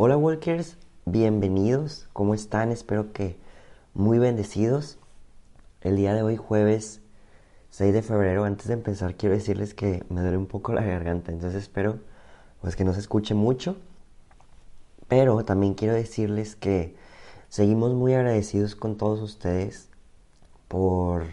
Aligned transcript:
Hola 0.00 0.16
Walkers, 0.16 0.76
bienvenidos, 1.06 2.08
¿cómo 2.12 2.32
están? 2.32 2.70
Espero 2.70 3.12
que 3.12 3.36
muy 3.94 4.20
bendecidos. 4.20 4.96
El 5.80 5.96
día 5.96 6.14
de 6.14 6.22
hoy, 6.22 6.36
jueves 6.36 7.00
6 7.70 7.92
de 7.92 8.02
febrero, 8.02 8.44
antes 8.44 8.68
de 8.68 8.74
empezar 8.74 9.16
quiero 9.16 9.34
decirles 9.34 9.74
que 9.74 10.04
me 10.08 10.20
duele 10.20 10.36
un 10.36 10.46
poco 10.46 10.72
la 10.72 10.82
garganta, 10.82 11.32
entonces 11.32 11.64
espero 11.64 11.98
pues 12.60 12.76
que 12.76 12.84
no 12.84 12.94
se 12.94 13.00
escuche 13.00 13.34
mucho. 13.34 13.76
Pero 15.08 15.44
también 15.44 15.74
quiero 15.74 15.94
decirles 15.94 16.54
que 16.54 16.94
seguimos 17.48 17.92
muy 17.92 18.14
agradecidos 18.14 18.76
con 18.76 18.96
todos 18.96 19.20
ustedes 19.20 19.88
por, 20.68 21.24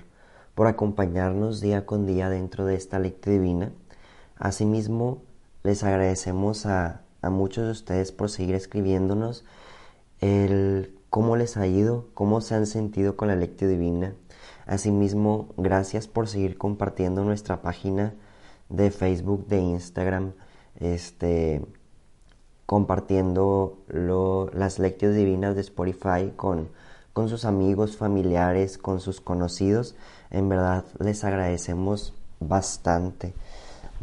por 0.55 0.65
acompañarnos 0.65 1.61
día 1.61 1.85
con 1.85 2.07
día 2.07 2.31
dentro 2.31 2.65
de 2.65 2.73
esta 2.73 2.97
lectura 2.97 3.33
divina. 3.33 3.71
Asimismo, 4.37 5.21
les 5.61 5.83
agradecemos 5.83 6.65
a, 6.65 7.04
a 7.21 7.29
muchos 7.29 7.65
de 7.65 7.71
ustedes 7.71 8.11
por 8.11 8.29
seguir 8.29 8.55
escribiéndonos 8.55 9.43
el 10.21 10.95
cómo 11.09 11.37
les 11.37 11.57
ha 11.57 11.67
ido, 11.67 12.07
cómo 12.13 12.41
se 12.41 12.55
han 12.55 12.67
sentido 12.67 13.15
con 13.15 13.27
la 13.27 13.35
lectura 13.35 13.71
divina. 13.71 14.13
Asimismo, 14.65 15.49
gracias 15.57 16.07
por 16.07 16.27
seguir 16.27 16.57
compartiendo 16.57 17.23
nuestra 17.23 17.61
página 17.61 18.13
de 18.69 18.91
Facebook, 18.91 19.47
de 19.47 19.59
Instagram, 19.59 20.33
este, 20.79 21.63
compartiendo 22.65 23.77
las 24.53 24.79
lecturas 24.79 25.15
divinas 25.15 25.55
de 25.55 25.61
Spotify 25.61 26.33
con, 26.35 26.69
con 27.13 27.29
sus 27.29 27.45
amigos, 27.45 27.95
familiares, 27.95 28.77
con 28.77 28.99
sus 28.99 29.21
conocidos. 29.21 29.95
En 30.31 30.49
verdad 30.49 30.83
les 30.99 31.23
agradecemos 31.23 32.13
bastante. 32.39 33.33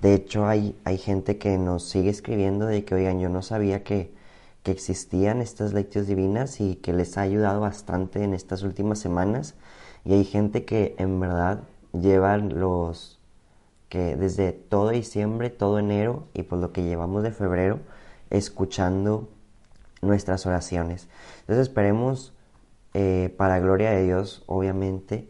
De 0.01 0.15
hecho, 0.15 0.47
hay, 0.47 0.77
hay 0.85 0.99
gente 0.99 1.39
que 1.39 1.59
nos 1.59 1.85
sigue 1.85 2.11
escribiendo 2.11 2.67
de 2.67 2.85
que, 2.85 2.95
oigan, 2.95 3.21
yo 3.21 3.29
no 3.29 3.43
sabía 3.43 3.85
que, 3.85 4.13
que 4.63 4.73
existían 4.73 5.41
estas 5.41 5.73
lecturas 5.73 6.09
divinas 6.09 6.61
y 6.61 6.77
que 6.77 6.93
les 6.93 7.19
ha 7.19 7.23
ayudado 7.23 7.61
bastante 7.61 8.25
en 8.25 8.35
estas 8.35 8.63
últimas 8.63 8.99
semanas. 8.99 9.55
Y 10.05 10.15
hay 10.15 10.25
gente 10.25 10.65
que 10.65 10.95
en 10.99 11.21
verdad 11.21 11.61
llevan 11.93 12.59
los 12.59 13.21
que 13.89 14.17
desde 14.17 14.53
todo 14.53 14.89
diciembre, 14.89 15.51
todo 15.51 15.79
enero 15.79 16.25
y 16.33 16.45
por 16.45 16.59
lo 16.59 16.73
que 16.73 16.83
llevamos 16.83 17.23
de 17.23 17.31
febrero, 17.31 17.79
escuchando 18.31 19.29
nuestras 20.01 20.47
oraciones. 20.47 21.09
Entonces 21.41 21.69
esperemos, 21.69 22.33
eh, 22.95 23.35
para 23.37 23.61
gloria 23.61 23.91
de 23.91 24.05
Dios, 24.05 24.45
obviamente, 24.47 25.29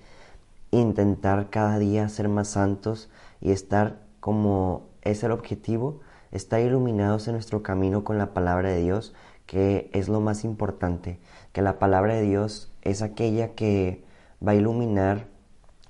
intentar 0.71 1.51
cada 1.51 1.79
día 1.79 2.09
ser 2.09 2.29
más 2.29 2.49
santos 2.49 3.11
y 3.41 3.51
estar 3.51 3.99
como 4.23 4.91
es 5.03 5.25
el 5.25 5.33
objetivo, 5.33 5.99
estar 6.31 6.61
iluminados 6.61 7.27
en 7.27 7.35
nuestro 7.35 7.65
camino 7.65 8.05
con 8.05 8.19
la 8.19 8.33
palabra 8.33 8.69
de 8.69 8.81
Dios, 8.81 9.15
que 9.47 9.91
es 9.93 10.09
lo 10.09 10.21
más 10.21 10.45
importante, 10.45 11.19
que 11.51 11.61
la 11.61 11.81
palabra 11.81 12.15
de 12.15 12.23
Dios 12.23 12.73
es 12.83 13.03
aquella 13.03 13.57
que 13.57 14.05
va 14.47 14.53
a 14.53 14.55
iluminar 14.55 15.27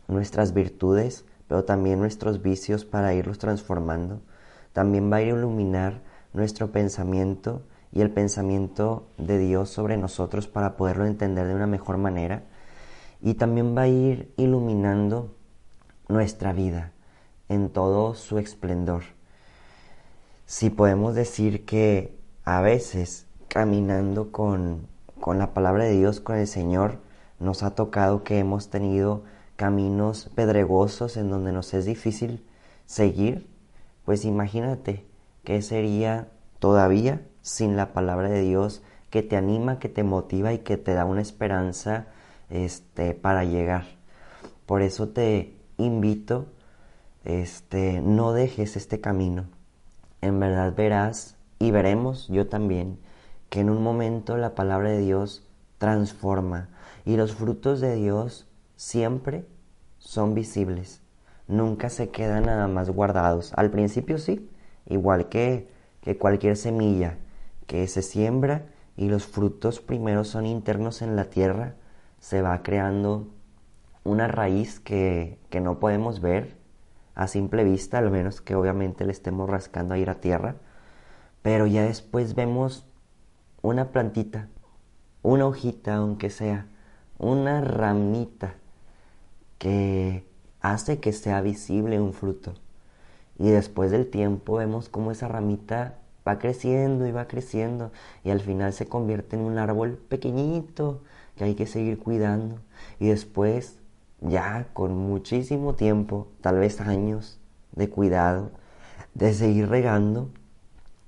nuestras 0.08 0.54
virtudes, 0.54 1.26
pero 1.46 1.66
también 1.66 1.98
nuestros 1.98 2.40
vicios 2.40 2.86
para 2.86 3.12
irlos 3.12 3.36
transformando. 3.36 4.22
También 4.72 5.12
va 5.12 5.16
a 5.16 5.22
iluminar 5.22 6.00
nuestro 6.32 6.72
pensamiento 6.72 7.66
y 7.92 8.00
el 8.00 8.10
pensamiento 8.10 9.10
de 9.18 9.36
Dios 9.36 9.68
sobre 9.68 9.98
nosotros 9.98 10.48
para 10.48 10.78
poderlo 10.78 11.04
entender 11.04 11.48
de 11.48 11.54
una 11.54 11.66
mejor 11.66 11.98
manera. 11.98 12.44
Y 13.20 13.34
también 13.34 13.76
va 13.76 13.82
a 13.82 13.88
ir 13.88 14.32
iluminando 14.38 15.36
nuestra 16.08 16.54
vida 16.54 16.91
en 17.52 17.68
todo 17.68 18.14
su 18.14 18.38
esplendor. 18.38 19.02
Si 20.46 20.70
podemos 20.70 21.14
decir 21.14 21.64
que 21.64 22.16
a 22.44 22.60
veces 22.60 23.26
caminando 23.48 24.32
con, 24.32 24.88
con 25.20 25.38
la 25.38 25.54
palabra 25.54 25.84
de 25.84 25.92
Dios, 25.92 26.20
con 26.20 26.36
el 26.36 26.46
Señor, 26.46 26.98
nos 27.38 27.62
ha 27.62 27.74
tocado 27.74 28.24
que 28.24 28.38
hemos 28.38 28.70
tenido 28.70 29.24
caminos 29.56 30.30
pedregosos 30.34 31.16
en 31.16 31.30
donde 31.30 31.52
nos 31.52 31.74
es 31.74 31.84
difícil 31.84 32.44
seguir, 32.86 33.48
pues 34.04 34.24
imagínate 34.24 35.04
qué 35.44 35.62
sería 35.62 36.28
todavía 36.58 37.22
sin 37.42 37.76
la 37.76 37.92
palabra 37.92 38.28
de 38.28 38.40
Dios 38.40 38.82
que 39.10 39.22
te 39.22 39.36
anima, 39.36 39.78
que 39.78 39.88
te 39.88 40.04
motiva 40.04 40.52
y 40.52 40.58
que 40.58 40.78
te 40.78 40.94
da 40.94 41.04
una 41.04 41.20
esperanza 41.20 42.06
este, 42.48 43.14
para 43.14 43.44
llegar. 43.44 43.84
Por 44.66 44.80
eso 44.80 45.08
te 45.08 45.56
invito 45.76 46.46
este, 47.24 48.00
no 48.00 48.32
dejes 48.32 48.76
este 48.76 49.00
camino. 49.00 49.46
En 50.20 50.40
verdad 50.40 50.74
verás 50.76 51.36
y 51.58 51.70
veremos, 51.70 52.28
yo 52.28 52.48
también, 52.48 52.98
que 53.50 53.60
en 53.60 53.70
un 53.70 53.82
momento 53.82 54.36
la 54.36 54.54
palabra 54.54 54.90
de 54.90 55.00
Dios 55.00 55.48
transforma 55.78 56.68
y 57.04 57.16
los 57.16 57.34
frutos 57.34 57.80
de 57.80 57.94
Dios 57.94 58.46
siempre 58.76 59.46
son 59.98 60.34
visibles, 60.34 61.02
nunca 61.48 61.88
se 61.88 62.10
quedan 62.10 62.46
nada 62.46 62.68
más 62.68 62.90
guardados. 62.90 63.52
Al 63.56 63.70
principio 63.70 64.18
sí, 64.18 64.48
igual 64.86 65.28
que, 65.28 65.68
que 66.00 66.18
cualquier 66.18 66.56
semilla 66.56 67.18
que 67.66 67.86
se 67.88 68.02
siembra 68.02 68.66
y 68.96 69.08
los 69.08 69.26
frutos 69.26 69.80
primero 69.80 70.24
son 70.24 70.46
internos 70.46 71.02
en 71.02 71.16
la 71.16 71.24
tierra, 71.24 71.74
se 72.20 72.42
va 72.42 72.62
creando 72.62 73.28
una 74.04 74.28
raíz 74.28 74.80
que, 74.80 75.38
que 75.50 75.60
no 75.60 75.78
podemos 75.78 76.20
ver 76.20 76.61
a 77.14 77.26
simple 77.26 77.64
vista, 77.64 77.98
al 77.98 78.10
menos 78.10 78.40
que 78.40 78.54
obviamente 78.54 79.04
le 79.04 79.12
estemos 79.12 79.48
rascando 79.48 79.94
a 79.94 79.98
ir 79.98 80.10
a 80.10 80.20
tierra, 80.20 80.56
pero 81.42 81.66
ya 81.66 81.82
después 81.82 82.34
vemos 82.34 82.86
una 83.62 83.90
plantita, 83.90 84.48
una 85.22 85.46
hojita 85.46 85.96
aunque 85.96 86.30
sea, 86.30 86.66
una 87.18 87.60
ramita 87.60 88.54
que 89.58 90.26
hace 90.60 91.00
que 91.00 91.12
sea 91.12 91.40
visible 91.40 92.00
un 92.00 92.12
fruto. 92.12 92.54
Y 93.38 93.50
después 93.50 93.90
del 93.90 94.08
tiempo 94.08 94.56
vemos 94.56 94.88
cómo 94.88 95.10
esa 95.10 95.28
ramita 95.28 95.98
va 96.26 96.38
creciendo 96.38 97.06
y 97.06 97.12
va 97.12 97.26
creciendo 97.26 97.92
y 98.24 98.30
al 98.30 98.40
final 98.40 98.72
se 98.72 98.86
convierte 98.86 99.36
en 99.36 99.42
un 99.42 99.58
árbol 99.58 99.98
pequeñito 100.08 101.02
que 101.36 101.44
hay 101.44 101.54
que 101.54 101.66
seguir 101.66 101.98
cuidando. 101.98 102.58
Y 103.00 103.08
después 103.08 103.78
ya 104.22 104.68
con 104.72 104.96
muchísimo 104.96 105.74
tiempo, 105.74 106.28
tal 106.40 106.58
vez 106.58 106.80
años 106.80 107.38
de 107.72 107.88
cuidado, 107.88 108.50
de 109.14 109.34
seguir 109.34 109.68
regando, 109.68 110.30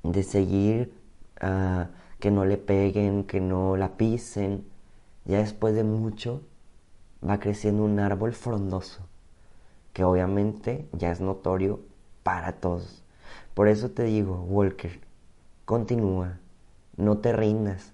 de 0.02 0.22
seguir 0.22 0.92
uh, 1.42 1.86
que 2.18 2.30
no 2.30 2.44
le 2.44 2.56
peguen, 2.56 3.24
que 3.24 3.40
no 3.40 3.76
la 3.76 3.96
pisen. 3.96 4.66
Ya 5.24 5.38
después 5.38 5.74
de 5.74 5.84
mucho 5.84 6.42
va 7.26 7.40
creciendo 7.40 7.84
un 7.84 7.98
árbol 8.00 8.32
frondoso, 8.32 9.06
que 9.92 10.04
obviamente 10.04 10.88
ya 10.92 11.10
es 11.10 11.20
notorio 11.20 11.80
para 12.22 12.52
todos. 12.52 13.04
Por 13.54 13.68
eso 13.68 13.90
te 13.90 14.02
digo, 14.02 14.42
Walker, 14.48 15.00
continúa, 15.64 16.40
no 16.96 17.18
te 17.18 17.32
rindas. 17.32 17.92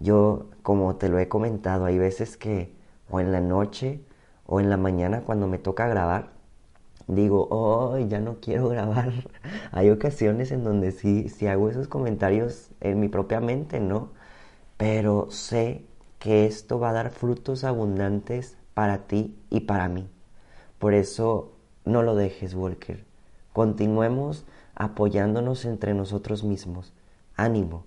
Yo, 0.00 0.46
como 0.62 0.96
te 0.96 1.08
lo 1.08 1.18
he 1.18 1.28
comentado, 1.28 1.84
hay 1.84 1.98
veces 1.98 2.36
que 2.36 2.74
o 3.10 3.20
en 3.20 3.30
la 3.30 3.40
noche 3.40 4.00
o 4.46 4.60
en 4.60 4.70
la 4.70 4.76
mañana 4.76 5.22
cuando 5.22 5.46
me 5.46 5.58
toca 5.58 5.88
grabar, 5.88 6.30
digo, 7.06 7.48
oh, 7.50 7.98
ya 7.98 8.20
no 8.20 8.40
quiero 8.40 8.68
grabar. 8.68 9.12
Hay 9.72 9.90
ocasiones 9.90 10.52
en 10.52 10.64
donde 10.64 10.92
sí, 10.92 11.28
sí 11.28 11.46
hago 11.46 11.68
esos 11.68 11.88
comentarios 11.88 12.70
en 12.80 13.00
mi 13.00 13.08
propia 13.08 13.40
mente, 13.40 13.80
¿no? 13.80 14.10
Pero 14.76 15.30
sé 15.30 15.84
que 16.18 16.46
esto 16.46 16.78
va 16.78 16.90
a 16.90 16.94
dar 16.94 17.10
frutos 17.10 17.64
abundantes 17.64 18.56
para 18.74 19.06
ti 19.06 19.36
y 19.50 19.60
para 19.60 19.88
mí. 19.88 20.08
Por 20.78 20.94
eso 20.94 21.52
no 21.84 22.02
lo 22.02 22.14
dejes, 22.14 22.54
Walker. 22.54 23.04
Continuemos 23.52 24.44
apoyándonos 24.74 25.64
entre 25.64 25.94
nosotros 25.94 26.44
mismos. 26.44 26.92
Ánimo. 27.36 27.84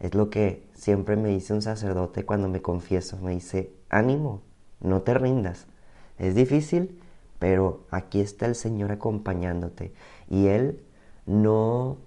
Es 0.00 0.14
lo 0.14 0.30
que 0.30 0.68
siempre 0.74 1.16
me 1.16 1.28
dice 1.30 1.54
un 1.54 1.62
sacerdote 1.62 2.24
cuando 2.24 2.48
me 2.48 2.62
confieso. 2.62 3.16
Me 3.18 3.32
dice, 3.32 3.72
ánimo, 3.88 4.42
no 4.80 5.02
te 5.02 5.14
rindas. 5.14 5.66
Es 6.18 6.34
difícil, 6.34 7.00
pero 7.38 7.86
aquí 7.90 8.20
está 8.20 8.46
el 8.46 8.54
Señor 8.54 8.92
acompañándote. 8.92 9.92
Y 10.28 10.48
Él 10.48 10.80
no, 11.26 11.98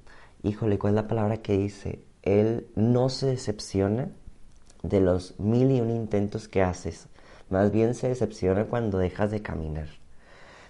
híjole, 0.43 0.77
¿cuál 0.79 0.93
es 0.93 0.95
la 0.95 1.07
palabra 1.07 1.37
que 1.37 1.57
dice? 1.57 2.03
Él 2.23 2.67
no 2.75 3.09
se 3.09 3.27
decepciona 3.27 4.09
de 4.83 4.99
los 4.99 5.39
mil 5.39 5.71
y 5.71 5.81
un 5.81 5.91
intentos 5.91 6.47
que 6.47 6.61
haces. 6.61 7.07
Más 7.49 7.71
bien 7.71 7.93
se 7.95 8.07
decepciona 8.07 8.65
cuando 8.65 8.97
dejas 8.97 9.31
de 9.31 9.41
caminar. 9.41 9.87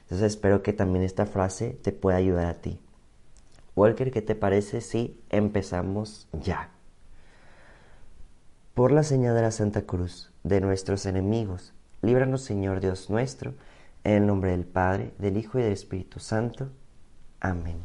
Entonces 0.03 0.33
espero 0.33 0.63
que 0.63 0.73
también 0.73 1.05
esta 1.05 1.25
frase 1.25 1.77
te 1.81 1.91
pueda 1.91 2.17
ayudar 2.17 2.47
a 2.47 2.55
ti. 2.55 2.79
Walker, 3.75 4.11
¿qué 4.11 4.21
te 4.21 4.35
parece 4.35 4.81
si 4.81 5.21
empezamos 5.29 6.27
ya? 6.33 6.71
Por 8.73 8.91
la 8.91 9.03
señal 9.03 9.35
de 9.35 9.41
la 9.41 9.51
Santa 9.51 9.83
Cruz, 9.83 10.31
de 10.43 10.59
nuestros 10.59 11.05
enemigos, 11.05 11.73
Líbranos, 12.01 12.41
Señor 12.41 12.79
Dios 12.79 13.09
nuestro, 13.09 13.53
en 14.03 14.13
el 14.13 14.27
nombre 14.27 14.51
del 14.51 14.65
Padre, 14.65 15.13
del 15.19 15.37
Hijo 15.37 15.59
y 15.59 15.63
del 15.63 15.73
Espíritu 15.73 16.19
Santo. 16.19 16.69
Amén. 17.39 17.77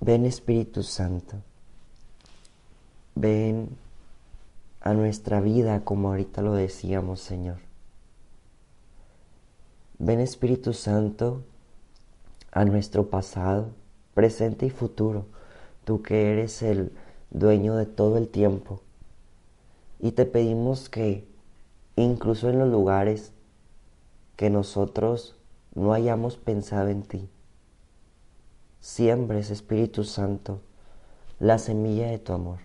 Ven 0.00 0.24
Espíritu 0.24 0.82
Santo, 0.82 1.36
Ven 3.14 3.76
a 4.80 4.94
nuestra 4.94 5.40
vida 5.42 5.84
como 5.84 6.08
ahorita 6.08 6.40
lo 6.40 6.54
decíamos, 6.54 7.20
Señor. 7.20 7.58
Ven 9.98 10.20
Espíritu 10.20 10.72
Santo 10.72 11.42
a 12.50 12.64
nuestro 12.64 13.10
pasado, 13.10 13.68
presente 14.14 14.64
y 14.64 14.70
futuro, 14.70 15.26
tú 15.84 16.02
que 16.02 16.32
eres 16.32 16.62
el 16.62 16.92
dueño 17.30 17.76
de 17.76 17.84
todo 17.84 18.16
el 18.16 18.28
tiempo. 18.28 18.80
Y 19.98 20.12
te 20.12 20.24
pedimos 20.24 20.88
que 20.88 21.28
incluso 21.96 22.48
en 22.48 22.58
los 22.58 22.68
lugares 22.68 23.32
que 24.36 24.50
nosotros 24.50 25.36
no 25.74 25.92
hayamos 25.92 26.36
pensado 26.36 26.88
en 26.88 27.02
ti, 27.02 27.28
siembres, 28.80 29.50
Espíritu 29.50 30.04
Santo, 30.04 30.60
la 31.38 31.58
semilla 31.58 32.08
de 32.08 32.18
tu 32.18 32.32
amor, 32.32 32.58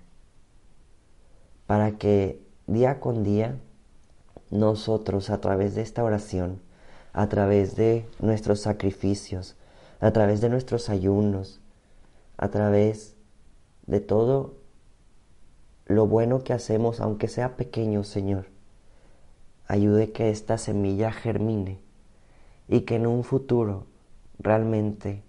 para 1.67 1.97
que 1.97 2.41
día 2.67 2.99
con 2.99 3.23
día 3.23 3.59
nosotros 4.51 5.29
a 5.29 5.41
través 5.41 5.75
de 5.75 5.81
esta 5.81 6.03
oración, 6.03 6.61
a 7.13 7.27
través 7.27 7.75
de 7.75 8.07
nuestros 8.19 8.61
sacrificios, 8.61 9.55
a 9.99 10.11
través 10.11 10.41
de 10.41 10.49
nuestros 10.49 10.89
ayunos, 10.89 11.61
a 12.37 12.49
través 12.49 13.15
de 13.87 13.99
todo 13.99 14.55
lo 15.85 16.07
bueno 16.07 16.43
que 16.43 16.53
hacemos, 16.53 16.99
aunque 16.99 17.27
sea 17.27 17.55
pequeño, 17.55 18.03
Señor, 18.03 18.47
ayude 19.67 20.11
que 20.11 20.29
esta 20.29 20.57
semilla 20.57 21.11
germine 21.11 21.79
y 22.67 22.81
que 22.81 22.95
en 22.95 23.07
un 23.07 23.23
futuro 23.23 23.85
realmente 24.39 25.23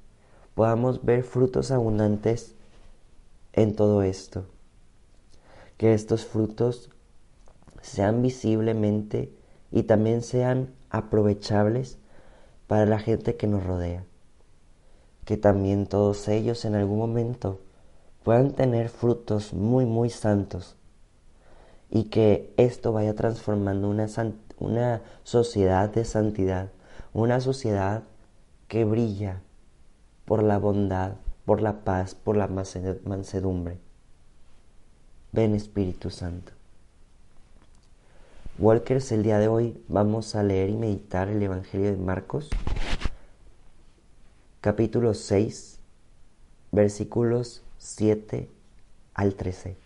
podamos 0.55 1.05
ver 1.05 1.23
frutos 1.23 1.71
abundantes 1.71 2.55
en 3.53 3.75
todo 3.75 4.03
esto. 4.03 4.47
Que 5.77 5.95
estos 5.95 6.25
frutos 6.25 6.91
sean 7.83 8.23
visiblemente 8.23 9.33
y 9.71 9.85
también 9.85 10.23
sean 10.23 10.75
aprovechables 10.91 11.99
para 12.67 12.87
la 12.87 12.99
gente 12.99 13.37
que 13.37 13.47
nos 13.47 13.65
rodea. 13.65 14.05
Que 15.25 15.37
también 15.37 15.87
todos 15.87 16.29
ellos 16.29 16.65
en 16.65 16.75
algún 16.75 16.99
momento 16.99 17.61
puedan 18.23 18.53
tener 18.53 18.89
frutos 18.89 19.53
muy, 19.53 19.85
muy 19.85 20.11
santos 20.11 20.77
y 21.91 22.05
que 22.05 22.53
esto 22.57 22.93
vaya 22.93 23.15
transformando 23.15 23.89
una, 23.89 24.07
una 24.59 25.03
sociedad 25.23 25.89
de 25.89 26.05
santidad, 26.05 26.71
una 27.13 27.41
sociedad 27.41 28.03
que 28.69 28.85
brilla 28.85 29.41
por 30.25 30.43
la 30.43 30.59
bondad, 30.59 31.15
por 31.45 31.63
la 31.63 31.85
paz, 31.85 32.15
por 32.15 32.37
la 32.37 32.49
mansedumbre. 32.49 33.79
Ven 35.33 35.55
Espíritu 35.55 36.11
Santo. 36.11 36.53
Walkers, 38.59 39.13
el 39.13 39.23
día 39.23 39.39
de 39.39 39.49
hoy 39.49 39.79
vamos 39.87 40.35
a 40.35 40.43
leer 40.43 40.71
y 40.71 40.77
meditar 40.77 41.29
el 41.29 41.43
Evangelio 41.43 41.91
de 41.91 41.99
Marcos, 41.99 42.49
capítulo 44.63 45.13
6, 45.13 45.79
versículos 46.73 47.63
7 47.79 48.49
al 49.15 49.35
13. 49.35 49.86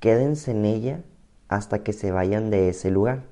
quédense 0.00 0.50
en 0.50 0.64
ella 0.64 1.02
hasta 1.48 1.82
que 1.82 1.92
se 1.92 2.10
vayan 2.10 2.50
de 2.50 2.68
ese 2.68 2.90
lugar. 2.90 3.24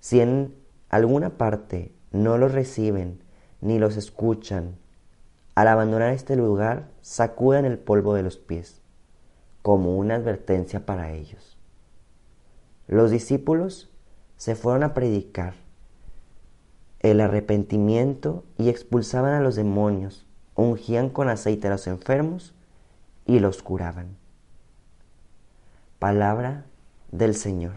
Si 0.00 0.20
en 0.20 0.54
alguna 0.88 1.38
parte 1.38 1.92
no 2.10 2.38
los 2.38 2.52
reciben 2.52 3.22
ni 3.60 3.78
los 3.78 3.96
escuchan. 3.96 4.76
Al 5.54 5.68
abandonar 5.68 6.12
este 6.12 6.36
lugar, 6.36 6.90
sacudan 7.00 7.64
el 7.64 7.78
polvo 7.78 8.14
de 8.14 8.22
los 8.22 8.36
pies, 8.36 8.80
como 9.62 9.96
una 9.96 10.16
advertencia 10.16 10.84
para 10.84 11.12
ellos. 11.12 11.56
Los 12.88 13.10
discípulos 13.10 13.90
se 14.36 14.56
fueron 14.56 14.82
a 14.82 14.92
predicar 14.92 15.54
el 17.00 17.20
arrepentimiento 17.20 18.44
y 18.58 18.68
expulsaban 18.68 19.34
a 19.34 19.40
los 19.40 19.56
demonios, 19.56 20.26
ungían 20.54 21.08
con 21.08 21.28
aceite 21.28 21.68
a 21.68 21.70
los 21.70 21.86
enfermos 21.86 22.54
y 23.26 23.38
los 23.38 23.62
curaban. 23.62 24.21
Palabra 26.02 26.64
del 27.12 27.36
Señor. 27.36 27.76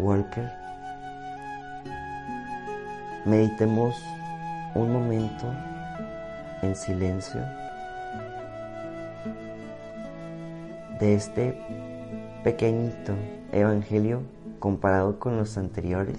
Walker, 0.00 0.50
meditemos 3.24 3.94
un 4.74 4.92
momento 4.92 5.46
en 6.62 6.74
silencio 6.74 7.40
de 10.98 11.14
este 11.14 11.56
pequeñito 12.42 13.12
evangelio 13.52 14.22
comparado 14.58 15.20
con 15.20 15.36
los 15.36 15.56
anteriores, 15.56 16.18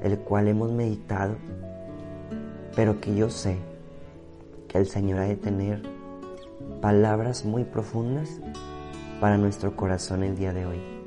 el 0.00 0.16
cual 0.20 0.46
hemos 0.46 0.70
meditado, 0.70 1.34
pero 2.76 3.00
que 3.00 3.16
yo 3.16 3.30
sé 3.30 3.56
que 4.68 4.78
el 4.78 4.86
Señor 4.86 5.18
ha 5.18 5.24
de 5.24 5.34
tener 5.34 5.99
palabras 6.80 7.44
muy 7.44 7.64
profundas 7.64 8.40
para 9.20 9.36
nuestro 9.36 9.76
corazón 9.76 10.22
el 10.22 10.36
día 10.36 10.52
de 10.52 10.66
hoy. 10.66 10.99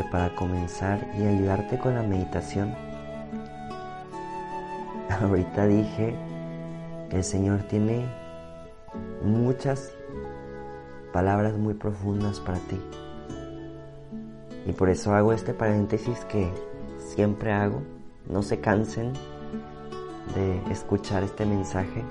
Para 0.00 0.34
comenzar 0.34 1.06
y 1.18 1.22
ayudarte 1.22 1.78
con 1.78 1.94
la 1.94 2.02
meditación. 2.02 2.74
Ahorita 5.20 5.66
dije 5.66 6.14
que 7.10 7.16
el 7.16 7.24
Señor 7.24 7.64
tiene 7.64 8.06
muchas 9.22 9.92
palabras 11.12 11.58
muy 11.58 11.74
profundas 11.74 12.40
para 12.40 12.58
ti. 12.58 12.80
Y 14.66 14.72
por 14.72 14.88
eso 14.88 15.14
hago 15.14 15.34
este 15.34 15.52
paréntesis 15.52 16.24
que 16.24 16.48
siempre 16.98 17.52
hago. 17.52 17.82
No 18.30 18.42
se 18.42 18.60
cansen 18.60 19.12
de 20.34 20.72
escuchar 20.72 21.22
este 21.22 21.44
mensaje. 21.44 22.02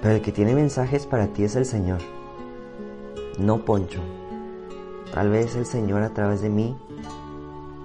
Pero 0.00 0.14
el 0.14 0.22
que 0.22 0.32
tiene 0.32 0.54
mensajes 0.54 1.06
para 1.06 1.26
ti 1.26 1.44
es 1.44 1.56
el 1.56 1.66
Señor, 1.66 2.00
no 3.38 3.66
Poncho. 3.66 4.00
Tal 5.12 5.28
vez 5.28 5.54
el 5.56 5.66
Señor 5.66 6.02
a 6.02 6.10
través 6.10 6.40
de 6.40 6.48
mí 6.48 6.74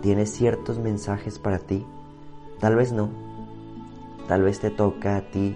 tiene 0.02 0.26
ciertos 0.26 0.80
mensajes 0.80 1.40
para 1.40 1.60
ti. 1.60 1.86
Tal 2.60 2.76
vez 2.78 2.94
no. 2.94 3.10
Tal 4.30 4.44
vez 4.44 4.60
te 4.60 4.70
toca 4.70 5.18
a 5.18 5.22
ti 5.22 5.56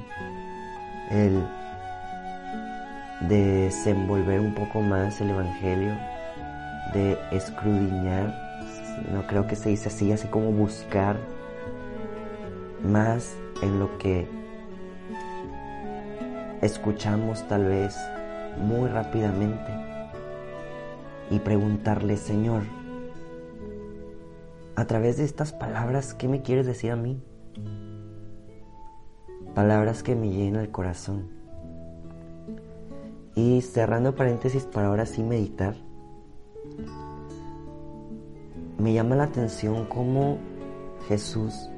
el 1.10 1.42
desenvolver 3.22 4.40
un 4.40 4.54
poco 4.54 4.82
más 4.82 5.22
el 5.22 5.30
Evangelio, 5.30 5.94
de 6.94 7.18
escrudiñar, 7.32 8.36
no 9.14 9.26
creo 9.28 9.48
que 9.48 9.56
se 9.56 9.70
dice 9.70 9.90
así, 9.90 10.12
así 10.12 10.28
como 10.28 10.52
buscar 10.52 11.18
más 12.84 13.36
en 13.62 13.80
lo 13.80 13.98
que 13.98 14.28
escuchamos 16.62 17.48
tal 17.48 17.66
vez 17.66 17.96
muy 18.58 18.90
rápidamente 18.90 19.91
y 21.32 21.40
preguntarle, 21.40 22.18
Señor, 22.18 22.64
a 24.76 24.86
través 24.86 25.18
de 25.18 25.24
estas 25.24 25.54
palabras, 25.54 26.14
¿qué 26.14 26.28
me 26.28 26.42
quieres 26.42 26.68
decir 26.68 26.92
a 26.92 26.98
mí? 26.98 27.24
Palabras 29.56 30.04
que 30.04 30.16
me 30.16 30.30
llenan 30.30 30.62
el 30.62 30.72
corazón. 30.72 31.30
Y 33.36 33.62
cerrando 33.62 34.14
paréntesis 34.14 34.66
para 34.66 34.88
ahora 34.88 35.06
sí 35.06 35.24
meditar, 35.24 35.76
me 38.78 38.94
llama 38.94 39.16
la 39.16 39.24
atención 39.24 39.86
cómo 39.86 40.38
Jesús 41.08 41.70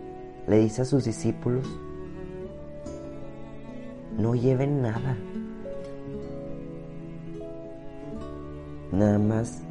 le 0.47 0.57
dice 0.59 0.81
a 0.81 0.85
sus 0.85 1.05
discípulos, 1.05 1.67
no 4.17 4.33
lleven 4.33 4.81
nada, 4.81 5.17
nada 8.93 9.17
más 9.17 9.63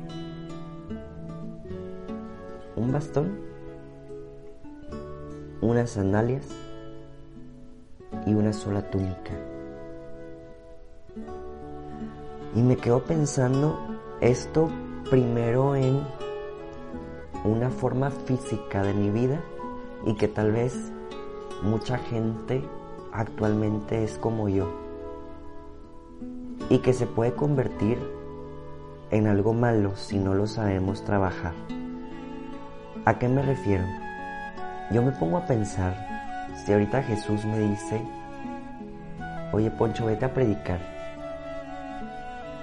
un 2.75 2.91
bastón, 2.91 3.39
unas 5.61 5.91
sandalias 5.91 6.49
y 8.27 8.35
una 8.35 8.53
sola 8.53 8.91
túnica. 8.91 9.31
Y 12.57 12.63
me 12.63 12.77
quedo 12.77 13.05
pensando 13.05 13.79
esto 14.21 14.69
primero 15.09 15.77
en 15.77 16.01
una 17.45 17.71
forma 17.71 18.11
física 18.11 18.83
de 18.83 18.93
mi 18.93 19.11
vida 19.11 19.41
y 20.05 20.15
que 20.17 20.27
tal 20.27 20.51
vez 20.51 20.75
mucha 21.63 21.97
gente 21.97 22.65
actualmente 23.13 24.03
es 24.03 24.19
como 24.19 24.49
yo 24.49 24.69
y 26.69 26.79
que 26.79 26.93
se 26.93 27.07
puede 27.07 27.35
convertir 27.35 28.22
en 29.13 29.27
algo 29.27 29.53
malo 29.53 29.95
si 29.95 30.19
no 30.19 30.35
lo 30.35 30.47
sabemos 30.47 31.05
trabajar. 31.05 31.53
¿A 33.05 33.19
qué 33.19 33.29
me 33.29 33.43
refiero? 33.43 33.85
Yo 34.91 35.03
me 35.03 35.13
pongo 35.13 35.37
a 35.37 35.47
pensar, 35.47 35.95
si 36.57 36.73
ahorita 36.73 37.03
Jesús 37.03 37.45
me 37.45 37.59
dice, 37.59 38.01
oye 39.53 39.71
Poncho, 39.71 40.07
vete 40.07 40.25
a 40.25 40.33
predicar, 40.33 40.81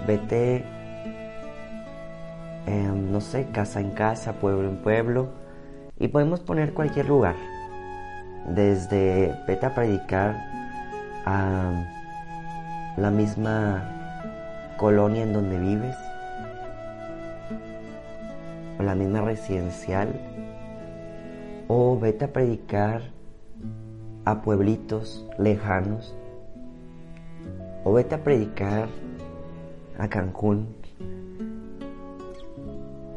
vete, 0.08 0.66
em, 2.66 3.12
no 3.12 3.22
sé, 3.22 3.48
casa 3.52 3.80
en 3.80 3.92
casa, 3.92 4.34
pueblo 4.34 4.70
en 4.70 4.78
pueblo, 4.78 5.30
y 6.00 6.08
podemos 6.08 6.40
poner 6.40 6.74
cualquier 6.74 7.08
lugar, 7.08 7.36
desde 8.48 9.36
vete 9.48 9.66
a 9.68 9.76
predicar 9.76 10.36
a 11.26 11.72
la 12.98 13.12
misma 13.12 13.84
colonia 14.78 15.24
en 15.24 15.34
donde 15.34 15.60
vives, 15.60 15.96
la 18.86 18.96
misma 18.96 19.22
residencial, 19.22 20.10
o 21.68 22.00
vete 22.00 22.26
a 22.26 22.34
predicar 22.34 23.12
a 24.26 24.42
pueblitos 24.42 25.28
lejanos, 25.38 26.16
o 27.84 27.94
vete 27.94 28.16
a 28.16 28.24
predicar 28.24 28.90
a 29.98 30.08
Cancún, 30.08 30.68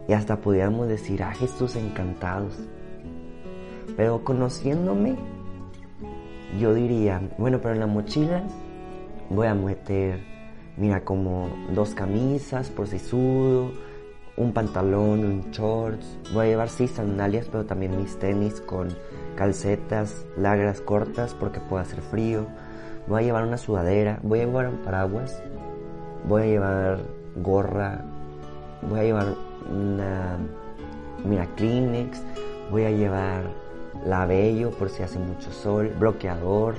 y 0.09 0.13
hasta 0.13 0.37
pudiéramos 0.37 0.89
decir, 0.89 1.23
ah, 1.23 1.33
Jesús 1.33 1.77
encantados. 1.77 2.59
Pero 3.97 4.25
conociéndome, 4.25 5.17
yo 6.59 6.75
diría, 6.75 7.23
bueno, 7.39 7.61
pero 7.61 7.75
en 7.75 7.81
la 7.81 7.87
mochila 7.87 8.43
voy 9.31 9.47
a 9.47 9.55
meter, 9.55 10.21
mira, 10.77 11.05
como 11.05 11.49
dos 11.75 11.95
camisas 11.95 12.69
por 12.69 12.89
si 12.89 12.99
sudo, 12.99 13.71
un 14.37 14.53
pantalón, 14.53 15.25
un 15.25 15.51
shorts. 15.51 16.07
Voy 16.33 16.47
a 16.47 16.49
llevar 16.51 16.69
sí 16.69 16.89
sandalias, 16.89 17.49
pero 17.51 17.65
también 17.65 17.97
mis 17.97 18.19
tenis 18.19 18.61
con 18.61 18.89
calcetas 19.37 20.25
largas, 20.37 20.81
cortas, 20.81 21.35
porque 21.35 21.61
puede 21.61 21.83
hacer 21.83 22.01
frío. 22.01 22.47
Voy 23.07 23.23
a 23.23 23.27
llevar 23.27 23.45
una 23.45 23.59
sudadera, 23.59 24.21
voy 24.23 24.41
a 24.41 24.45
llevar 24.45 24.69
un 24.69 24.79
paraguas, 24.79 25.43
voy 26.29 26.43
a 26.43 26.47
llevar 26.47 26.99
gorra, 27.37 28.05
voy 28.89 29.01
a 29.01 29.03
llevar 29.03 29.35
una, 29.71 30.39
mira, 31.25 31.47
Kleenex, 31.57 32.23
voy 32.71 32.85
a 32.85 32.91
llevar 32.91 33.45
labello 34.07 34.71
por 34.71 34.89
si 34.89 35.03
hace 35.03 35.19
mucho 35.19 35.51
sol, 35.51 35.93
bloqueador, 35.99 36.77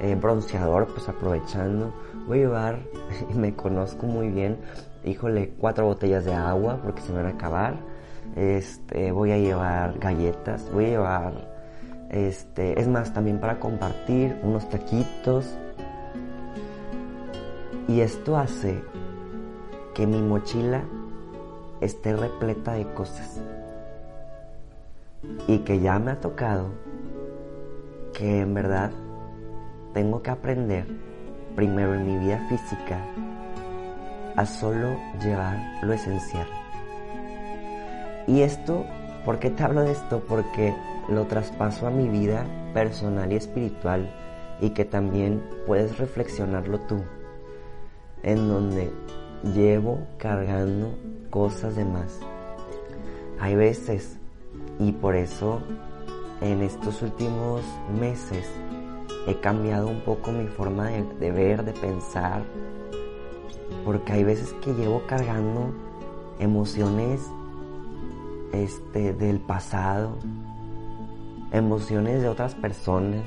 eh, 0.00 0.14
bronceador, 0.14 0.86
pues 0.88 1.08
aprovechando. 1.08 1.92
Voy 2.26 2.38
a 2.38 2.42
llevar, 2.42 2.78
me 3.34 3.54
conozco 3.54 4.06
muy 4.06 4.28
bien, 4.28 4.58
híjole, 5.04 5.54
cuatro 5.58 5.86
botellas 5.86 6.24
de 6.24 6.34
agua 6.34 6.78
porque 6.82 7.00
se 7.02 7.12
me 7.12 7.22
van 7.22 7.26
a 7.26 7.34
acabar. 7.34 7.74
Este, 8.36 9.12
voy 9.12 9.32
a 9.32 9.38
llevar 9.38 9.98
galletas, 9.98 10.70
voy 10.72 10.86
a 10.86 10.88
llevar, 10.88 11.32
este, 12.10 12.80
es 12.80 12.86
más, 12.86 13.12
también 13.12 13.40
para 13.40 13.58
compartir 13.58 14.36
unos 14.42 14.68
taquitos. 14.68 15.56
Y 17.88 18.00
esto 18.00 18.36
hace 18.36 18.82
que 19.94 20.06
mi 20.06 20.20
mochila 20.20 20.82
esté 21.80 22.14
repleta 22.14 22.74
de 22.74 22.86
cosas. 22.94 23.40
Y 25.48 25.58
que 25.58 25.80
ya 25.80 25.98
me 25.98 26.12
ha 26.12 26.20
tocado 26.20 26.68
que 28.12 28.40
en 28.40 28.54
verdad 28.54 28.90
tengo 29.92 30.22
que 30.22 30.30
aprender 30.30 30.86
primero 31.56 31.94
en 31.94 32.06
mi 32.06 32.16
vida 32.16 32.46
física 32.48 33.00
a 34.40 34.46
solo 34.46 34.96
llevar 35.22 35.58
lo 35.82 35.92
esencial. 35.92 36.46
Y 38.26 38.40
esto, 38.40 38.86
¿por 39.22 39.38
qué 39.38 39.50
te 39.50 39.62
hablo 39.62 39.82
de 39.82 39.92
esto? 39.92 40.24
Porque 40.26 40.74
lo 41.10 41.26
traspaso 41.26 41.86
a 41.86 41.90
mi 41.90 42.08
vida 42.08 42.46
personal 42.72 43.30
y 43.30 43.36
espiritual 43.36 44.10
y 44.62 44.70
que 44.70 44.86
también 44.86 45.42
puedes 45.66 45.98
reflexionarlo 45.98 46.80
tú, 46.80 47.02
en 48.22 48.48
donde 48.48 48.90
llevo 49.42 50.06
cargando 50.16 50.96
cosas 51.28 51.76
de 51.76 51.84
más. 51.84 52.18
Hay 53.40 53.56
veces, 53.56 54.16
y 54.78 54.92
por 54.92 55.16
eso 55.16 55.60
en 56.40 56.62
estos 56.62 57.02
últimos 57.02 57.60
meses 58.00 58.48
he 59.26 59.38
cambiado 59.40 59.88
un 59.88 60.00
poco 60.00 60.32
mi 60.32 60.46
forma 60.46 60.88
de, 60.88 61.30
ver, 61.30 61.62
de 61.62 61.72
pensar, 61.74 62.42
porque 63.84 64.12
hay 64.12 64.24
veces 64.24 64.52
que 64.62 64.72
llevo 64.74 65.02
cargando 65.06 65.72
emociones 66.38 67.20
este, 68.52 69.12
del 69.12 69.38
pasado, 69.40 70.18
emociones 71.52 72.22
de 72.22 72.28
otras 72.28 72.54
personas, 72.54 73.24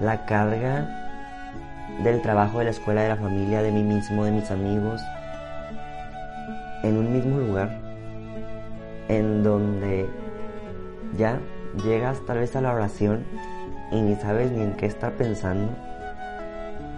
la 0.00 0.26
carga 0.26 1.06
del 2.02 2.20
trabajo, 2.20 2.58
de 2.58 2.66
la 2.66 2.70
escuela, 2.70 3.02
de 3.02 3.08
la 3.08 3.16
familia, 3.16 3.62
de 3.62 3.72
mí 3.72 3.82
mismo, 3.82 4.24
de 4.24 4.32
mis 4.32 4.50
amigos, 4.50 5.00
en 6.82 6.96
un 6.96 7.12
mismo 7.12 7.38
lugar, 7.38 7.80
en 9.08 9.42
donde 9.42 10.08
ya 11.16 11.40
llegas 11.84 12.20
tal 12.26 12.38
vez 12.38 12.54
a 12.56 12.60
la 12.60 12.72
oración 12.72 13.24
y 13.92 14.00
ni 14.00 14.16
sabes 14.16 14.50
ni 14.50 14.62
en 14.62 14.74
qué 14.74 14.86
estar 14.86 15.12
pensando, 15.12 15.72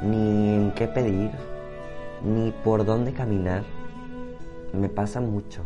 ni 0.03 0.55
en 0.55 0.73
qué 0.73 0.89
pedir, 0.89 1.31
ni 2.25 2.53
por 2.65 2.85
dónde 2.85 3.13
caminar. 3.13 3.65
Me 4.73 4.89
pasa 4.89 5.21
mucho. 5.21 5.63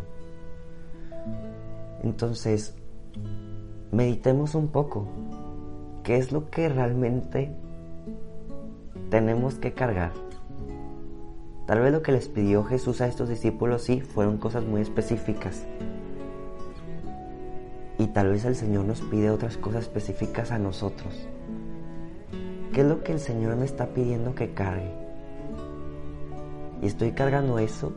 Entonces, 2.02 2.74
meditemos 3.90 4.54
un 4.54 4.68
poco. 4.68 5.06
¿Qué 6.02 6.16
es 6.16 6.32
lo 6.32 6.50
que 6.50 6.68
realmente 6.68 7.52
tenemos 9.10 9.54
que 9.56 9.72
cargar? 9.72 10.12
Tal 11.66 11.80
vez 11.80 11.92
lo 11.92 12.02
que 12.02 12.12
les 12.12 12.28
pidió 12.28 12.64
Jesús 12.64 13.00
a 13.00 13.06
estos 13.06 13.28
discípulos 13.28 13.82
sí 13.82 14.00
fueron 14.00 14.38
cosas 14.38 14.64
muy 14.64 14.80
específicas. 14.80 15.64
Y 17.98 18.08
tal 18.08 18.30
vez 18.30 18.44
el 18.44 18.56
Señor 18.56 18.84
nos 18.84 19.00
pide 19.00 19.30
otras 19.30 19.56
cosas 19.56 19.82
específicas 19.82 20.50
a 20.50 20.58
nosotros. 20.58 21.28
¿Qué 22.72 22.80
es 22.80 22.86
lo 22.86 23.04
que 23.04 23.12
el 23.12 23.20
Señor 23.20 23.56
me 23.56 23.64
está 23.64 23.88
pidiendo 23.88 24.34
que 24.34 24.54
cargue? 24.54 25.01
Y 26.82 26.86
estoy 26.86 27.12
cargando 27.12 27.60
eso 27.60 27.92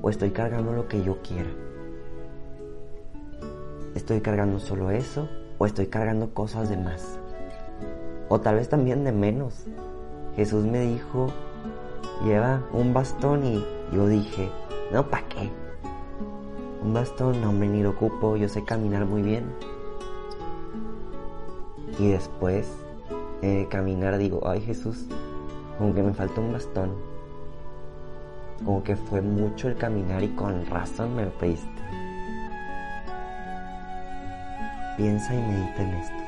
o 0.00 0.08
estoy 0.08 0.30
cargando 0.30 0.72
lo 0.72 0.88
que 0.88 1.04
yo 1.04 1.18
quiera. 1.22 1.50
¿Estoy 3.94 4.22
cargando 4.22 4.58
solo 4.58 4.90
eso 4.90 5.28
o 5.58 5.66
estoy 5.66 5.88
cargando 5.88 6.32
cosas 6.32 6.70
de 6.70 6.78
más? 6.78 7.18
O 8.30 8.40
tal 8.40 8.54
vez 8.54 8.70
también 8.70 9.04
de 9.04 9.12
menos. 9.12 9.66
Jesús 10.36 10.64
me 10.64 10.80
dijo, 10.80 11.28
lleva 12.24 12.62
un 12.72 12.94
bastón 12.94 13.44
y 13.44 13.64
yo 13.92 14.08
dije, 14.08 14.50
no, 14.90 15.10
¿para 15.10 15.28
qué? 15.28 15.50
Un 16.82 16.94
bastón, 16.94 17.42
no, 17.42 17.50
hombre, 17.50 17.68
ni 17.68 17.82
lo 17.82 17.90
ocupo, 17.90 18.36
yo 18.36 18.48
sé 18.48 18.64
caminar 18.64 19.04
muy 19.04 19.20
bien. 19.20 19.44
Y 21.98 22.08
después 22.08 22.72
de 23.42 23.68
caminar 23.70 24.16
digo, 24.16 24.40
ay 24.48 24.62
Jesús, 24.62 25.04
como 25.76 25.94
que 25.94 26.02
me 26.02 26.14
falta 26.14 26.40
un 26.40 26.52
bastón. 26.52 27.13
Como 28.58 28.82
que 28.82 28.96
fue 28.96 29.20
mucho 29.20 29.68
el 29.68 29.76
caminar 29.76 30.22
y 30.22 30.28
con 30.28 30.66
razón 30.66 31.16
me 31.16 31.24
lo 31.24 31.30
pediste. 31.32 31.68
Piensa 34.96 35.34
y 35.34 35.38
medita 35.38 35.82
en 35.82 35.94
esto. 35.94 36.23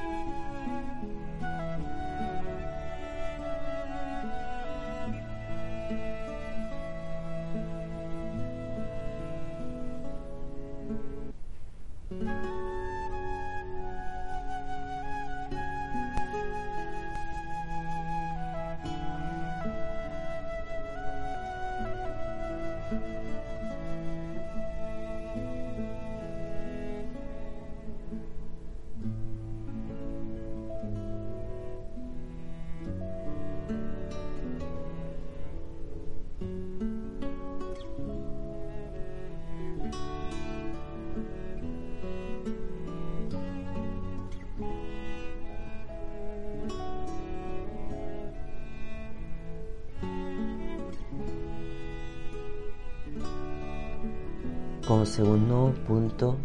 Segundo 55.04 55.74
punto, 55.86 56.36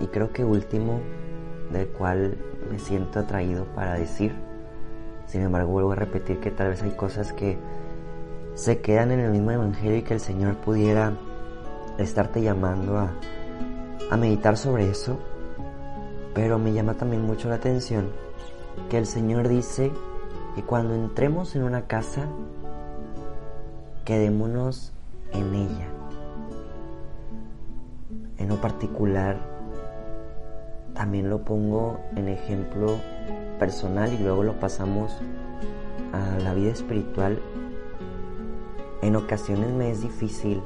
y 0.00 0.06
creo 0.06 0.32
que 0.32 0.44
último, 0.44 1.00
del 1.70 1.88
cual 1.88 2.36
me 2.70 2.78
siento 2.78 3.20
atraído 3.20 3.66
para 3.74 3.94
decir, 3.94 4.34
sin 5.26 5.42
embargo 5.42 5.70
vuelvo 5.70 5.92
a 5.92 5.96
repetir 5.96 6.40
que 6.40 6.50
tal 6.50 6.70
vez 6.70 6.82
hay 6.82 6.90
cosas 6.92 7.32
que 7.32 7.58
se 8.54 8.80
quedan 8.80 9.12
en 9.12 9.20
el 9.20 9.30
mismo 9.30 9.50
Evangelio 9.50 9.96
y 9.96 10.02
que 10.02 10.14
el 10.14 10.20
Señor 10.20 10.56
pudiera 10.56 11.16
estarte 11.98 12.42
llamando 12.42 12.98
a, 12.98 13.12
a 14.10 14.16
meditar 14.16 14.56
sobre 14.56 14.90
eso, 14.90 15.18
pero 16.34 16.58
me 16.58 16.72
llama 16.72 16.94
también 16.94 17.22
mucho 17.22 17.48
la 17.48 17.56
atención 17.56 18.10
que 18.90 18.98
el 18.98 19.06
Señor 19.06 19.48
dice 19.48 19.92
que 20.54 20.62
cuando 20.62 20.94
entremos 20.94 21.54
en 21.56 21.62
una 21.62 21.86
casa, 21.86 22.26
quedémonos 24.04 24.92
en 25.32 25.54
ella 25.54 26.01
en 28.42 28.48
lo 28.48 28.60
particular 28.60 29.36
también 30.94 31.30
lo 31.30 31.42
pongo 31.42 32.00
en 32.16 32.28
ejemplo 32.28 32.96
personal 33.58 34.12
y 34.12 34.18
luego 34.18 34.42
lo 34.42 34.58
pasamos 34.58 35.16
a 36.12 36.38
la 36.40 36.52
vida 36.52 36.72
espiritual. 36.72 37.40
En 39.00 39.16
ocasiones 39.16 39.70
me 39.70 39.90
es 39.90 40.02
difícil, 40.02 40.60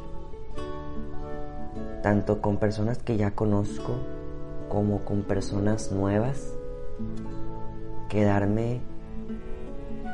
tanto 2.03 2.41
con 2.41 2.57
personas 2.57 2.99
que 2.99 3.17
ya 3.19 3.33
conozco 3.33 3.95
como 4.71 5.05
con 5.05 5.23
personas 5.23 5.93
nuevas, 5.93 6.55
quedarme 8.09 8.81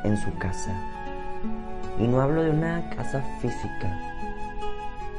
en 0.03 0.17
su 0.17 0.37
casa. 0.37 0.73
Y 1.97 2.07
no 2.07 2.21
hablo 2.21 2.43
de 2.43 2.51
una 2.51 2.89
casa 2.89 3.21
física, 3.39 3.99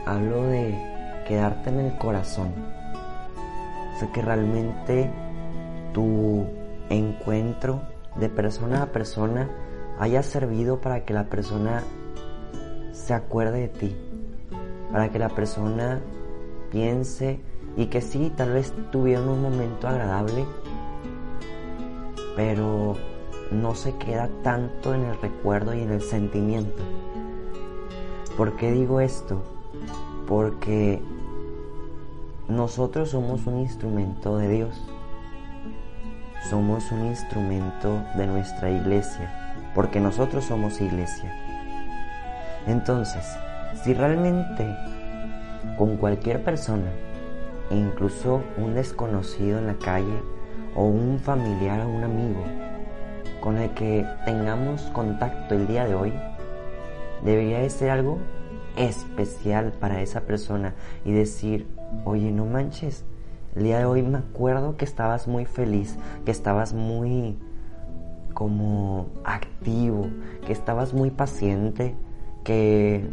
hablo 0.06 0.42
de 0.44 0.93
quedarte 1.24 1.70
en 1.70 1.80
el 1.80 1.98
corazón. 1.98 2.52
O 3.94 3.98
sea, 3.98 4.12
que 4.12 4.22
realmente 4.22 5.10
tu 5.92 6.46
encuentro 6.88 7.82
de 8.16 8.28
persona 8.28 8.82
a 8.82 8.86
persona 8.86 9.48
haya 9.98 10.22
servido 10.22 10.80
para 10.80 11.04
que 11.04 11.14
la 11.14 11.24
persona 11.24 11.82
se 12.92 13.14
acuerde 13.14 13.60
de 13.60 13.68
ti, 13.68 13.96
para 14.90 15.10
que 15.10 15.18
la 15.18 15.28
persona 15.28 16.00
piense 16.70 17.40
y 17.76 17.86
que 17.86 18.00
sí, 18.00 18.32
tal 18.36 18.52
vez 18.52 18.72
tuvieron 18.90 19.28
un 19.28 19.42
momento 19.42 19.88
agradable, 19.88 20.44
pero 22.36 22.96
no 23.50 23.74
se 23.74 23.96
queda 23.96 24.28
tanto 24.42 24.94
en 24.94 25.04
el 25.04 25.20
recuerdo 25.20 25.74
y 25.74 25.82
en 25.82 25.90
el 25.90 26.02
sentimiento. 26.02 26.82
¿Por 28.36 28.56
qué 28.56 28.72
digo 28.72 29.00
esto? 29.00 29.42
Porque 30.26 31.02
nosotros 32.48 33.10
somos 33.10 33.46
un 33.46 33.60
instrumento 33.60 34.36
de 34.36 34.48
Dios. 34.48 34.82
Somos 36.50 36.92
un 36.92 37.06
instrumento 37.06 38.02
de 38.16 38.26
nuestra 38.26 38.70
iglesia, 38.70 39.72
porque 39.74 39.98
nosotros 39.98 40.44
somos 40.44 40.80
iglesia. 40.80 41.32
Entonces, 42.66 43.24
si 43.82 43.94
realmente 43.94 44.66
con 45.78 45.96
cualquier 45.96 46.44
persona, 46.44 46.90
incluso 47.70 48.42
un 48.58 48.74
desconocido 48.74 49.58
en 49.58 49.66
la 49.66 49.74
calle 49.74 50.22
o 50.74 50.84
un 50.84 51.18
familiar 51.18 51.80
o 51.80 51.88
un 51.88 52.04
amigo 52.04 52.44
con 53.40 53.56
el 53.56 53.70
que 53.70 54.06
tengamos 54.26 54.82
contacto 54.92 55.54
el 55.54 55.66
día 55.66 55.86
de 55.86 55.94
hoy, 55.94 56.12
debería 57.24 57.60
de 57.60 57.70
ser 57.70 57.90
algo 57.90 58.18
especial 58.76 59.72
para 59.72 60.02
esa 60.02 60.22
persona 60.22 60.74
y 61.04 61.12
decir, 61.12 61.66
oye, 62.04 62.30
no 62.30 62.46
manches, 62.46 63.04
el 63.54 63.64
día 63.64 63.78
de 63.78 63.84
hoy 63.84 64.02
me 64.02 64.18
acuerdo 64.18 64.76
que 64.76 64.84
estabas 64.84 65.28
muy 65.28 65.44
feliz, 65.44 65.96
que 66.24 66.30
estabas 66.30 66.74
muy 66.74 67.38
como 68.32 69.06
activo, 69.24 70.08
que 70.46 70.52
estabas 70.52 70.92
muy 70.92 71.10
paciente, 71.10 71.94
que 72.42 73.08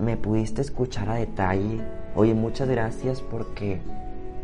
me 0.00 0.16
pudiste 0.16 0.60
escuchar 0.60 1.08
a 1.08 1.14
detalle. 1.14 1.80
Oye, 2.16 2.34
muchas 2.34 2.68
gracias 2.68 3.20
porque 3.20 3.80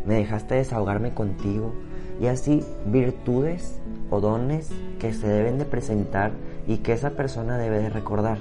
me 0.06 0.14
dejaste 0.14 0.54
desahogarme 0.54 1.12
contigo. 1.12 1.74
Y 2.20 2.28
así 2.28 2.64
virtudes 2.86 3.78
o 4.08 4.20
dones 4.20 4.70
que 4.98 5.12
se 5.12 5.26
deben 5.26 5.58
de 5.58 5.64
presentar 5.64 6.30
y 6.66 6.78
que 6.78 6.92
esa 6.92 7.10
persona 7.10 7.58
debe 7.58 7.80
de 7.80 7.90
recordar. 7.90 8.38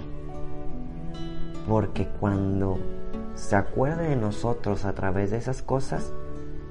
Porque 1.68 2.08
cuando 2.20 2.78
se 3.36 3.56
acuerde 3.56 4.10
de 4.10 4.16
nosotros 4.16 4.86
a 4.86 4.94
través 4.94 5.32
de 5.32 5.38
esas 5.38 5.62
cosas, 5.62 6.14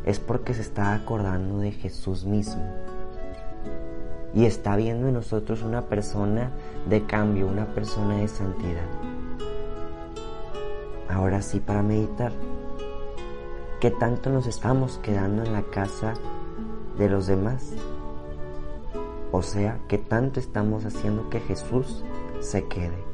es 0.05 0.19
porque 0.19 0.55
se 0.55 0.63
está 0.63 0.95
acordando 0.95 1.59
de 1.59 1.73
Jesús 1.73 2.25
mismo. 2.25 2.63
Y 4.35 4.47
está 4.47 4.75
viendo 4.77 5.07
en 5.09 5.15
nosotros 5.15 5.63
una 5.63 5.83
persona 5.83 6.51
de 6.89 7.05
cambio, 7.07 7.47
una 7.47 7.67
persona 7.67 8.17
de 8.17 8.29
santidad. 8.29 8.89
Ahora 11.09 11.41
sí, 11.43 11.61
para 11.61 11.83
meditar, 11.83 12.33
¿qué 13.81 13.91
tanto 13.91 14.31
nos 14.31 14.47
estamos 14.47 14.99
quedando 14.99 15.45
en 15.45 15.53
la 15.53 15.63
casa 15.63 16.15
de 16.99 17.09
los 17.09 17.27
demás? 17.27 17.73
O 19.31 19.43
sea, 19.43 19.79
¿qué 19.89 19.99
tanto 19.99 20.41
estamos 20.41 20.85
haciendo 20.85 21.29
que 21.31 21.41
Jesús 21.41 22.05
se 22.41 22.67
quede? 22.67 23.14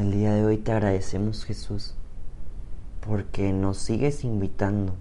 El 0.00 0.12
día 0.12 0.32
de 0.32 0.46
hoy 0.46 0.56
te 0.56 0.72
agradecemos 0.72 1.44
Jesús 1.44 1.94
porque 3.06 3.52
nos 3.52 3.76
sigues 3.76 4.24
invitando. 4.24 4.94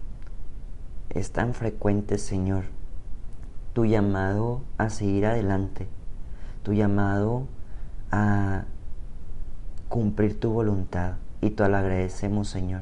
Es 1.10 1.32
tan 1.32 1.54
frecuente, 1.54 2.18
Señor, 2.18 2.66
tu 3.72 3.86
llamado 3.86 4.62
a 4.78 4.90
seguir 4.90 5.26
adelante, 5.26 5.88
tu 6.64 6.74
llamado 6.74 7.48
a 8.12 8.66
cumplir 9.88 10.38
tu 10.38 10.52
voluntad 10.52 11.14
y 11.40 11.52
te 11.52 11.70
lo 11.70 11.78
agradecemos, 11.78 12.50
Señor. 12.50 12.82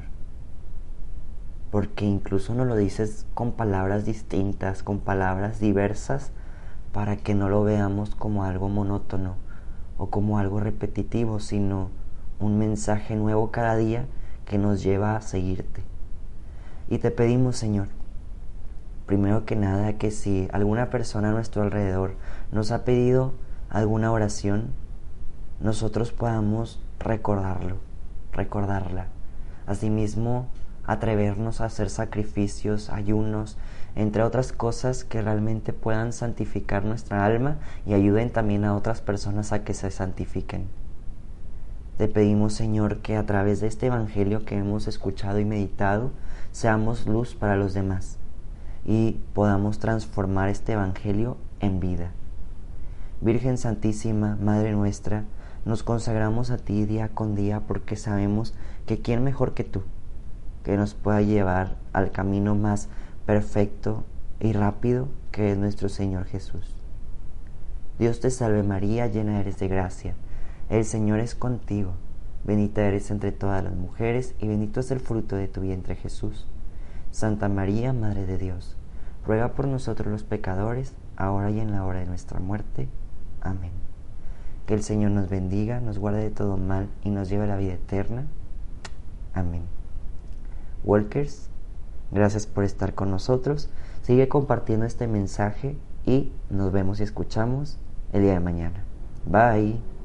Porque 1.70 2.04
incluso 2.04 2.52
nos 2.52 2.66
lo 2.66 2.74
dices 2.74 3.26
con 3.32 3.52
palabras 3.52 4.04
distintas, 4.04 4.82
con 4.82 4.98
palabras 4.98 5.60
diversas, 5.60 6.32
para 6.92 7.16
que 7.16 7.36
no 7.36 7.48
lo 7.48 7.62
veamos 7.62 8.16
como 8.16 8.42
algo 8.42 8.68
monótono 8.68 9.36
o 9.98 10.10
como 10.10 10.40
algo 10.40 10.58
repetitivo, 10.58 11.38
sino 11.38 11.90
un 12.40 12.58
mensaje 12.58 13.16
nuevo 13.16 13.50
cada 13.50 13.76
día 13.76 14.06
que 14.44 14.58
nos 14.58 14.82
lleva 14.82 15.16
a 15.16 15.20
seguirte. 15.20 15.82
Y 16.88 16.98
te 16.98 17.10
pedimos, 17.10 17.56
Señor, 17.56 17.88
primero 19.06 19.44
que 19.44 19.56
nada, 19.56 19.94
que 19.94 20.10
si 20.10 20.48
alguna 20.52 20.90
persona 20.90 21.30
a 21.30 21.32
nuestro 21.32 21.62
alrededor 21.62 22.14
nos 22.52 22.70
ha 22.70 22.84
pedido 22.84 23.32
alguna 23.68 24.12
oración, 24.12 24.70
nosotros 25.60 26.12
podamos 26.12 26.80
recordarlo, 26.98 27.76
recordarla. 28.32 29.06
Asimismo, 29.66 30.46
atrevernos 30.84 31.60
a 31.60 31.66
hacer 31.66 31.90
sacrificios, 31.90 32.88
ayunos, 32.88 33.58
entre 33.94 34.22
otras 34.22 34.52
cosas 34.52 35.04
que 35.04 35.20
realmente 35.20 35.72
puedan 35.72 36.12
santificar 36.12 36.84
nuestra 36.84 37.26
alma 37.26 37.58
y 37.84 37.92
ayuden 37.92 38.30
también 38.30 38.64
a 38.64 38.74
otras 38.74 39.02
personas 39.02 39.52
a 39.52 39.64
que 39.64 39.74
se 39.74 39.90
santifiquen. 39.90 40.68
Te 41.98 42.06
pedimos, 42.06 42.52
Señor, 42.52 42.98
que 42.98 43.16
a 43.16 43.26
través 43.26 43.60
de 43.60 43.66
este 43.66 43.86
Evangelio 43.86 44.44
que 44.44 44.56
hemos 44.56 44.86
escuchado 44.86 45.40
y 45.40 45.44
meditado, 45.44 46.12
seamos 46.52 47.08
luz 47.08 47.34
para 47.34 47.56
los 47.56 47.74
demás 47.74 48.18
y 48.84 49.20
podamos 49.34 49.80
transformar 49.80 50.48
este 50.48 50.74
Evangelio 50.74 51.36
en 51.58 51.80
vida. 51.80 52.12
Virgen 53.20 53.58
Santísima, 53.58 54.38
Madre 54.40 54.70
nuestra, 54.70 55.24
nos 55.64 55.82
consagramos 55.82 56.52
a 56.52 56.58
ti 56.58 56.84
día 56.84 57.08
con 57.08 57.34
día 57.34 57.62
porque 57.66 57.96
sabemos 57.96 58.54
que 58.86 59.00
quién 59.00 59.24
mejor 59.24 59.54
que 59.54 59.64
tú, 59.64 59.82
que 60.62 60.76
nos 60.76 60.94
pueda 60.94 61.20
llevar 61.20 61.78
al 61.92 62.12
camino 62.12 62.54
más 62.54 62.88
perfecto 63.26 64.04
y 64.38 64.52
rápido 64.52 65.08
que 65.32 65.50
es 65.50 65.58
nuestro 65.58 65.88
Señor 65.88 66.26
Jesús. 66.26 66.76
Dios 67.98 68.20
te 68.20 68.30
salve 68.30 68.62
María, 68.62 69.08
llena 69.08 69.40
eres 69.40 69.58
de 69.58 69.66
gracia 69.66 70.14
el 70.70 70.84
Señor 70.84 71.20
es 71.20 71.34
contigo, 71.34 71.92
bendita 72.44 72.82
eres 72.82 73.10
entre 73.10 73.32
todas 73.32 73.64
las 73.64 73.74
mujeres 73.74 74.34
y 74.38 74.48
bendito 74.48 74.80
es 74.80 74.90
el 74.90 75.00
fruto 75.00 75.36
de 75.36 75.48
tu 75.48 75.60
vientre 75.62 75.96
Jesús. 75.96 76.46
Santa 77.10 77.48
María, 77.48 77.92
Madre 77.92 78.26
de 78.26 78.38
Dios, 78.38 78.76
ruega 79.26 79.52
por 79.52 79.66
nosotros 79.66 80.08
los 80.08 80.24
pecadores, 80.24 80.94
ahora 81.16 81.50
y 81.50 81.60
en 81.60 81.72
la 81.72 81.84
hora 81.84 82.00
de 82.00 82.06
nuestra 82.06 82.38
muerte. 82.38 82.88
Amén. 83.40 83.72
Que 84.66 84.74
el 84.74 84.82
Señor 84.82 85.12
nos 85.12 85.28
bendiga, 85.28 85.80
nos 85.80 85.98
guarde 85.98 86.22
de 86.22 86.30
todo 86.30 86.56
mal 86.56 86.88
y 87.02 87.10
nos 87.10 87.28
lleve 87.28 87.44
a 87.44 87.48
la 87.48 87.56
vida 87.56 87.74
eterna. 87.74 88.26
Amén. 89.32 89.62
Walkers, 90.84 91.48
gracias 92.10 92.46
por 92.46 92.64
estar 92.64 92.94
con 92.94 93.10
nosotros. 93.10 93.70
Sigue 94.02 94.28
compartiendo 94.28 94.86
este 94.86 95.06
mensaje 95.06 95.76
y 96.06 96.32
nos 96.50 96.72
vemos 96.72 97.00
y 97.00 97.02
escuchamos 97.02 97.78
el 98.12 98.22
día 98.22 98.32
de 98.32 98.40
mañana. 98.40 98.84
Bye. 99.26 99.97